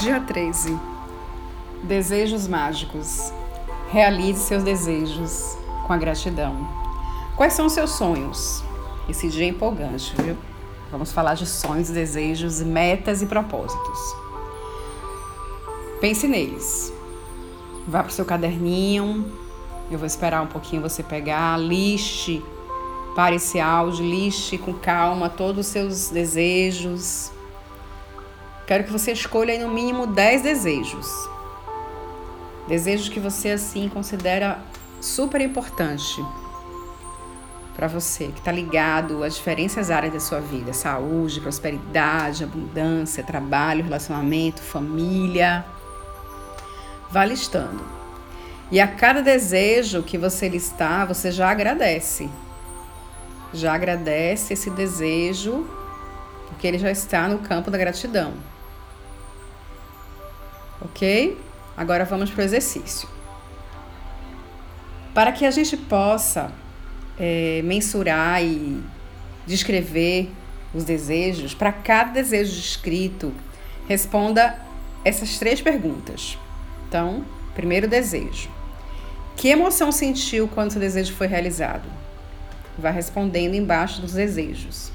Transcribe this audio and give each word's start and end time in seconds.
Dia 0.00 0.18
13. 0.18 0.78
Desejos 1.82 2.48
mágicos. 2.48 3.34
Realize 3.90 4.40
seus 4.40 4.62
desejos 4.62 5.58
com 5.86 5.92
a 5.92 5.96
gratidão. 5.98 6.66
Quais 7.36 7.52
são 7.52 7.66
os 7.66 7.74
seus 7.74 7.90
sonhos? 7.90 8.64
Esse 9.10 9.28
dia 9.28 9.44
é 9.44 9.48
empolgante, 9.48 10.14
viu? 10.22 10.38
Vamos 10.90 11.12
falar 11.12 11.34
de 11.34 11.44
sonhos, 11.44 11.90
desejos, 11.90 12.62
metas 12.62 13.20
e 13.20 13.26
propósitos. 13.26 13.98
Pense 16.00 16.26
neles. 16.26 16.90
Vá 17.86 17.98
para 18.02 18.08
o 18.08 18.12
seu 18.12 18.24
caderninho. 18.24 19.30
Eu 19.90 19.98
vou 19.98 20.06
esperar 20.06 20.40
um 20.40 20.46
pouquinho 20.46 20.80
você 20.80 21.02
pegar. 21.02 21.60
Liste 21.60 22.42
para 23.14 23.34
esse 23.34 23.60
áudio, 23.60 24.02
liste 24.02 24.56
com 24.56 24.72
calma 24.72 25.28
todos 25.28 25.66
os 25.66 25.70
seus 25.70 26.08
desejos. 26.08 27.30
Quero 28.70 28.84
que 28.84 28.92
você 28.92 29.10
escolha 29.10 29.52
aí 29.52 29.58
no 29.58 29.68
mínimo 29.68 30.06
10 30.06 30.42
desejos. 30.42 31.28
Desejos 32.68 33.08
que 33.08 33.18
você 33.18 33.50
assim 33.50 33.88
considera 33.88 34.60
super 35.00 35.40
importante 35.40 36.24
para 37.74 37.88
você, 37.88 38.28
que 38.28 38.38
está 38.38 38.52
ligado 38.52 39.24
às 39.24 39.34
diferentes 39.34 39.90
áreas 39.90 40.12
da 40.12 40.20
sua 40.20 40.38
vida: 40.38 40.72
saúde, 40.72 41.40
prosperidade, 41.40 42.44
abundância, 42.44 43.24
trabalho, 43.24 43.82
relacionamento, 43.82 44.62
família. 44.62 45.64
Vá 47.10 47.24
listando. 47.24 47.82
E 48.70 48.80
a 48.80 48.86
cada 48.86 49.20
desejo 49.20 50.04
que 50.04 50.16
você 50.16 50.48
listar, 50.48 51.08
você 51.08 51.32
já 51.32 51.50
agradece. 51.50 52.30
Já 53.52 53.74
agradece 53.74 54.52
esse 54.52 54.70
desejo, 54.70 55.68
porque 56.46 56.68
ele 56.68 56.78
já 56.78 56.92
está 56.92 57.26
no 57.26 57.40
campo 57.40 57.68
da 57.68 57.76
gratidão. 57.76 58.32
Ok? 60.80 61.38
Agora 61.76 62.04
vamos 62.04 62.30
para 62.30 62.42
o 62.42 62.44
exercício. 62.44 63.08
Para 65.14 65.32
que 65.32 65.44
a 65.44 65.50
gente 65.50 65.76
possa 65.76 66.52
é, 67.18 67.60
mensurar 67.64 68.42
e 68.42 68.82
descrever 69.46 70.30
os 70.72 70.84
desejos, 70.84 71.54
para 71.54 71.72
cada 71.72 72.12
desejo 72.12 72.54
descrito, 72.54 73.32
responda 73.88 74.58
essas 75.04 75.38
três 75.38 75.60
perguntas. 75.60 76.38
Então, 76.88 77.24
primeiro 77.54 77.88
desejo. 77.88 78.48
Que 79.36 79.48
emoção 79.48 79.90
sentiu 79.90 80.48
quando 80.48 80.70
seu 80.70 80.80
desejo 80.80 81.14
foi 81.14 81.26
realizado? 81.26 81.88
Vá 82.78 82.90
respondendo 82.90 83.54
embaixo 83.54 84.00
dos 84.00 84.12
desejos. 84.12 84.92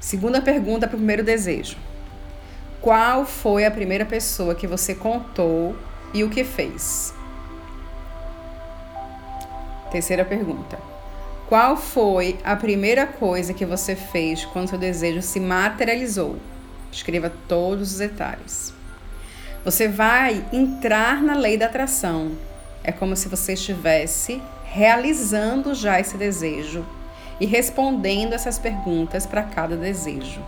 Segunda 0.00 0.40
pergunta 0.40 0.86
para 0.86 0.96
o 0.96 0.98
primeiro 0.98 1.22
desejo. 1.22 1.76
Qual 2.82 3.24
foi 3.24 3.64
a 3.64 3.70
primeira 3.70 4.04
pessoa 4.04 4.56
que 4.56 4.66
você 4.66 4.92
contou 4.92 5.76
e 6.12 6.24
o 6.24 6.28
que 6.28 6.42
fez? 6.42 7.14
Terceira 9.92 10.24
pergunta. 10.24 10.80
Qual 11.48 11.76
foi 11.76 12.40
a 12.42 12.56
primeira 12.56 13.06
coisa 13.06 13.54
que 13.54 13.64
você 13.64 13.94
fez 13.94 14.44
quando 14.46 14.70
seu 14.70 14.78
desejo 14.78 15.22
se 15.22 15.38
materializou? 15.38 16.38
Escreva 16.90 17.32
todos 17.46 17.92
os 17.92 17.98
detalhes. 17.98 18.74
Você 19.64 19.86
vai 19.86 20.44
entrar 20.52 21.22
na 21.22 21.34
lei 21.34 21.56
da 21.56 21.66
atração. 21.66 22.32
É 22.82 22.90
como 22.90 23.14
se 23.14 23.28
você 23.28 23.52
estivesse 23.52 24.42
realizando 24.64 25.72
já 25.72 26.00
esse 26.00 26.16
desejo 26.16 26.84
e 27.38 27.46
respondendo 27.46 28.32
essas 28.32 28.58
perguntas 28.58 29.24
para 29.24 29.44
cada 29.44 29.76
desejo. 29.76 30.42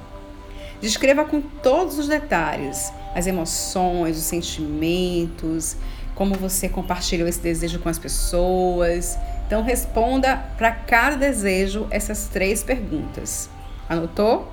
Descreva 0.84 1.24
com 1.24 1.40
todos 1.40 1.98
os 1.98 2.08
detalhes 2.08 2.92
as 3.14 3.26
emoções, 3.26 4.18
os 4.18 4.24
sentimentos, 4.24 5.78
como 6.14 6.34
você 6.34 6.68
compartilhou 6.68 7.26
esse 7.26 7.40
desejo 7.40 7.78
com 7.78 7.88
as 7.88 7.98
pessoas. 7.98 9.16
Então, 9.46 9.62
responda 9.62 10.36
para 10.58 10.72
cada 10.72 11.16
desejo 11.16 11.86
essas 11.90 12.26
três 12.26 12.62
perguntas. 12.62 13.48
Anotou? 13.88 14.52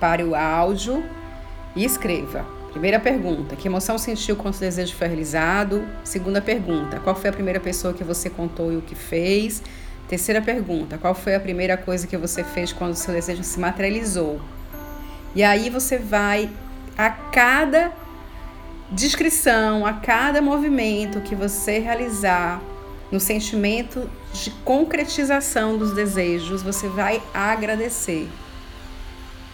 Pare 0.00 0.24
o 0.24 0.34
áudio 0.34 1.04
e 1.74 1.84
escreva. 1.84 2.46
Primeira 2.70 2.98
pergunta: 2.98 3.54
que 3.54 3.68
emoção 3.68 3.98
sentiu 3.98 4.34
quando 4.34 4.54
o 4.54 4.60
desejo 4.60 4.94
foi 4.94 5.08
realizado? 5.08 5.86
Segunda 6.02 6.40
pergunta: 6.40 7.00
qual 7.00 7.14
foi 7.14 7.28
a 7.28 7.32
primeira 7.34 7.60
pessoa 7.60 7.92
que 7.92 8.02
você 8.02 8.30
contou 8.30 8.72
e 8.72 8.78
o 8.78 8.80
que 8.80 8.94
fez? 8.94 9.62
Terceira 10.08 10.40
pergunta: 10.40 10.96
qual 10.96 11.14
foi 11.14 11.34
a 11.34 11.40
primeira 11.40 11.76
coisa 11.76 12.06
que 12.06 12.16
você 12.16 12.42
fez 12.42 12.72
quando 12.72 12.92
o 12.92 12.96
seu 12.96 13.12
desejo 13.12 13.44
se 13.44 13.60
materializou? 13.60 14.40
E 15.36 15.44
aí 15.44 15.68
você 15.68 15.98
vai 15.98 16.48
a 16.96 17.10
cada 17.10 17.92
descrição, 18.90 19.84
a 19.84 19.92
cada 19.92 20.40
movimento 20.40 21.20
que 21.20 21.34
você 21.34 21.78
realizar 21.78 22.58
no 23.12 23.20
sentimento 23.20 24.08
de 24.32 24.50
concretização 24.64 25.76
dos 25.76 25.92
desejos, 25.92 26.62
você 26.62 26.88
vai 26.88 27.22
agradecer. 27.34 28.30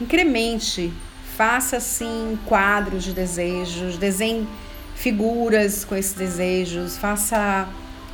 Incremente, 0.00 0.92
faça 1.36 1.78
assim 1.78 2.38
quadros 2.46 3.02
de 3.02 3.12
desejos, 3.12 3.98
desenhe 3.98 4.46
figuras 4.94 5.84
com 5.84 5.96
esses 5.96 6.12
desejos, 6.12 6.96
faça 6.96 7.68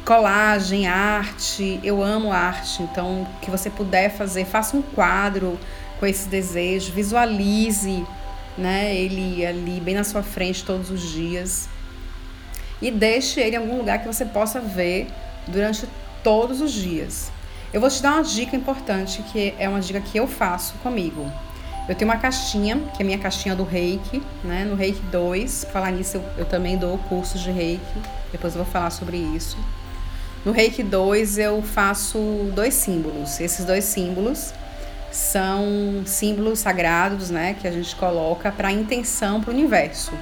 colagem, 0.06 0.86
arte. 0.86 1.78
Eu 1.84 2.02
amo 2.02 2.32
arte, 2.32 2.82
então 2.82 3.28
que 3.42 3.50
você 3.50 3.68
puder 3.68 4.08
fazer, 4.08 4.46
faça 4.46 4.74
um 4.74 4.80
quadro 4.80 5.60
com 5.98 6.06
esse 6.06 6.28
desejo, 6.28 6.92
visualize 6.92 8.04
né, 8.56 8.94
ele 8.94 9.44
ali 9.44 9.81
bem 9.81 9.94
na 9.94 10.04
sua 10.04 10.22
frente 10.22 10.64
todos 10.64 10.91
os 10.91 11.00
dias 11.00 11.69
e 12.81 12.91
deixe 12.91 13.41
ele 13.41 13.56
em 13.56 13.59
algum 13.59 13.76
lugar 13.78 14.00
que 14.00 14.06
você 14.06 14.25
possa 14.25 14.60
ver 14.60 15.06
durante 15.47 15.88
todos 16.22 16.60
os 16.60 16.72
dias. 16.72 17.31
Eu 17.72 17.81
vou 17.81 17.91
te 17.91 18.03
dar 18.03 18.14
uma 18.14 18.22
dica 18.22 18.56
importante 18.56 19.22
que 19.32 19.54
é 19.58 19.69
uma 19.69 19.81
dica 19.81 20.00
que 20.00 20.19
eu 20.19 20.26
faço 20.26 20.75
comigo. 20.82 21.31
Eu 21.88 21.94
tenho 21.94 22.10
uma 22.10 22.19
caixinha, 22.19 22.76
que 22.94 23.03
é 23.03 23.03
a 23.03 23.06
minha 23.06 23.19
caixinha 23.19 23.54
do 23.54 23.64
Reiki, 23.64 24.22
né? 24.44 24.64
No 24.64 24.75
Reiki 24.75 25.00
2, 25.10 25.69
falar 25.72 25.91
nisso, 25.91 26.19
eu, 26.19 26.25
eu 26.38 26.44
também 26.44 26.76
dou 26.76 26.98
cursos 27.08 27.41
de 27.41 27.50
Reiki, 27.50 27.82
depois 28.31 28.54
eu 28.54 28.62
vou 28.62 28.70
falar 28.70 28.91
sobre 28.91 29.16
isso. 29.16 29.56
No 30.44 30.53
Reiki 30.53 30.82
2 30.82 31.38
eu 31.38 31.62
faço 31.62 32.19
dois 32.54 32.75
símbolos. 32.75 33.41
Esses 33.41 33.64
dois 33.64 33.84
símbolos 33.84 34.53
são 35.10 36.02
símbolos 36.04 36.58
sagrados, 36.58 37.30
né, 37.30 37.56
que 37.60 37.66
a 37.66 37.72
gente 37.72 37.94
coloca 37.96 38.52
para 38.52 38.70
intenção 38.70 39.41
para 39.41 39.50
o 39.50 39.54
universo. 39.54 40.12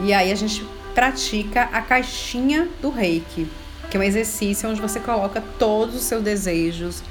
E 0.00 0.12
aí 0.12 0.30
a 0.30 0.34
gente 0.34 0.66
pratica 0.94 1.62
a 1.72 1.80
caixinha 1.80 2.68
do 2.80 2.90
Reiki, 2.90 3.48
que 3.90 3.96
é 3.96 4.00
um 4.00 4.02
exercício 4.02 4.68
onde 4.68 4.80
você 4.80 5.00
coloca 5.00 5.42
todos 5.58 5.94
os 5.94 6.02
seus 6.02 6.22
desejos, 6.22 7.02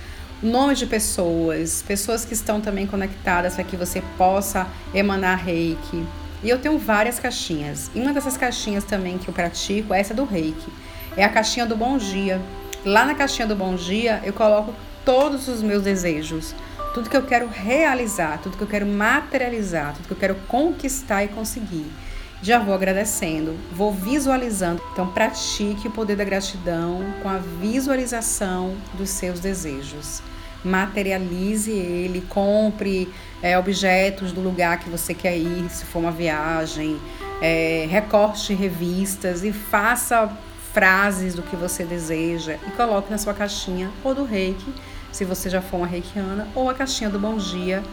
nome 0.42 0.76
de 0.76 0.86
pessoas, 0.86 1.84
pessoas 1.88 2.26
que 2.26 2.34
estão 2.34 2.60
também 2.60 2.86
conectadas 2.86 3.56
para 3.56 3.64
que 3.64 3.78
você 3.78 4.04
possa 4.18 4.68
emanar 4.94 5.38
Reiki. 5.38 6.06
E 6.44 6.50
eu 6.50 6.60
tenho 6.60 6.78
várias 6.78 7.20
caixinhas. 7.20 7.90
E 7.96 8.02
uma 8.02 8.12
dessas 8.12 8.36
caixinhas 8.36 8.84
também 8.84 9.18
que 9.18 9.30
eu 9.30 9.34
pratico 9.34 9.94
é 9.94 10.02
essa 10.02 10.14
do 10.14 10.26
Reiki. 10.26 10.72
É 11.16 11.24
a 11.24 11.30
caixinha 11.30 11.66
do 11.66 11.76
Bom 11.76 11.98
Dia. 11.98 12.42
Lá 12.84 13.06
na 13.06 13.16
caixinha 13.16 13.48
do 13.48 13.56
Bom 13.56 13.76
Dia 13.76 14.22
eu 14.26 14.34
coloco 14.34 14.74
todos 15.06 15.48
os 15.48 15.62
meus 15.62 15.84
desejos 15.84 16.54
tudo 16.94 17.10
que 17.10 17.18
eu 17.18 17.24
quero 17.24 17.48
realizar, 17.48 18.38
tudo 18.38 18.56
que 18.56 18.64
eu 18.64 18.68
quero 18.68 18.86
materializar, 18.86 19.94
tudo 19.94 20.06
que 20.06 20.14
eu 20.14 20.18
quero 20.18 20.36
conquistar 20.48 21.24
e 21.24 21.28
conseguir. 21.28 21.92
Já 22.42 22.60
vou 22.60 22.76
agradecendo, 22.76 23.56
vou 23.72 23.92
visualizando. 23.92 24.82
Então, 24.92 25.08
pratique 25.08 25.88
o 25.88 25.92
poder 25.92 26.16
da 26.16 26.24
gratidão 26.24 27.02
com 27.22 27.30
a 27.30 27.38
visualização 27.38 28.76
dos 28.94 29.10
seus 29.10 29.40
desejos. 29.40 30.22
Materialize 30.64 31.72
ele, 31.72 32.22
compre 32.30 33.12
é, 33.42 33.58
objetos 33.58 34.32
do 34.32 34.42
lugar 34.42 34.80
que 34.80 34.90
você 34.90 35.14
quer 35.14 35.38
ir, 35.38 35.70
se 35.70 35.86
for 35.86 36.00
uma 36.00 36.12
viagem, 36.12 37.00
é, 37.42 37.88
recorte 37.90 38.54
revistas 38.54 39.44
e 39.44 39.52
faça 39.52 40.32
frases 40.74 41.36
do 41.36 41.44
que 41.44 41.56
você 41.56 41.84
deseja 41.84 42.58
e 42.68 42.72
coloque 42.72 43.10
na 43.12 43.18
sua 43.18 43.34
caixinha 43.34 43.92
ou 44.04 44.14
do 44.14 44.24
reiki 44.24 44.74
se 45.14 45.24
você 45.24 45.48
já 45.50 45.62
for 45.62 45.78
uma 45.78 45.88
reikiana, 45.88 46.48
ou 46.56 46.70
a 46.70 46.74
caixinha 46.74 47.10
do 47.10 47.20
Bom 47.20 47.38
Dia, 47.38 47.84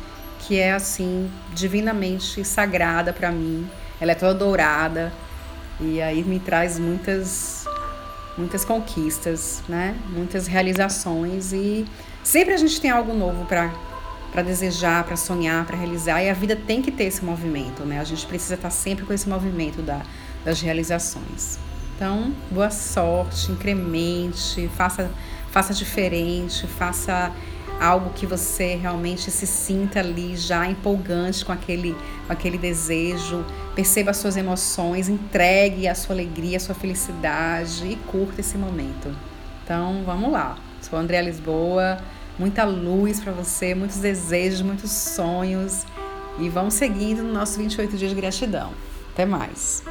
que 0.40 0.58
é 0.58 0.72
assim, 0.72 1.30
divinamente 1.54 2.42
sagrada 2.44 3.12
para 3.12 3.30
mim. 3.30 3.68
Ela 4.00 4.12
é 4.12 4.14
toda 4.14 4.34
dourada 4.34 5.12
e 5.78 6.00
aí 6.00 6.24
me 6.24 6.40
traz 6.40 6.78
muitas 6.78 7.66
muitas 8.38 8.64
conquistas, 8.64 9.62
né? 9.68 9.94
Muitas 10.08 10.46
realizações 10.46 11.52
e 11.52 11.84
sempre 12.24 12.54
a 12.54 12.56
gente 12.56 12.80
tem 12.80 12.90
algo 12.90 13.12
novo 13.12 13.44
para 13.44 13.70
para 14.32 14.42
desejar, 14.42 15.02
para 15.02 15.16
sonhar, 15.16 15.66
para 15.66 15.76
realizar, 15.76 16.22
e 16.22 16.30
a 16.30 16.32
vida 16.32 16.54
tem 16.54 16.80
que 16.80 16.92
ter 16.92 17.02
esse 17.04 17.24
movimento, 17.24 17.84
né? 17.84 17.98
A 17.98 18.04
gente 18.04 18.24
precisa 18.26 18.54
estar 18.54 18.70
sempre 18.70 19.04
com 19.04 19.12
esse 19.12 19.28
movimento 19.28 19.82
da, 19.82 20.02
das 20.44 20.60
realizações. 20.60 21.58
Então, 21.96 22.32
boa 22.48 22.70
sorte, 22.70 23.50
incremente, 23.50 24.70
faça 24.76 25.10
faça 25.50 25.74
diferente, 25.74 26.66
faça 26.66 27.32
algo 27.80 28.10
que 28.10 28.26
você 28.26 28.74
realmente 28.74 29.30
se 29.30 29.46
sinta 29.46 30.00
ali 30.00 30.36
já 30.36 30.66
empolgante 30.66 31.44
com 31.44 31.52
aquele, 31.52 31.96
com 32.26 32.32
aquele 32.32 32.58
desejo. 32.58 33.44
Perceba 33.74 34.10
as 34.10 34.18
suas 34.18 34.36
emoções, 34.36 35.08
entregue 35.08 35.88
a 35.88 35.94
sua 35.94 36.14
alegria, 36.14 36.58
a 36.58 36.60
sua 36.60 36.74
felicidade 36.74 37.86
e 37.86 37.96
curta 37.96 38.40
esse 38.40 38.58
momento. 38.58 39.14
Então, 39.64 40.02
vamos 40.04 40.30
lá. 40.30 40.58
Sou 40.82 40.98
Andréa 40.98 41.22
Lisboa. 41.22 41.98
Muita 42.38 42.64
luz 42.64 43.20
para 43.20 43.32
você, 43.32 43.74
muitos 43.74 43.98
desejos, 43.98 44.60
muitos 44.62 44.90
sonhos. 44.90 45.84
E 46.38 46.48
vamos 46.48 46.74
seguindo 46.74 47.22
no 47.22 47.32
nosso 47.32 47.58
28 47.58 47.96
dias 47.96 48.10
de 48.10 48.16
gratidão. 48.16 48.72
Até 49.12 49.24
mais. 49.24 49.82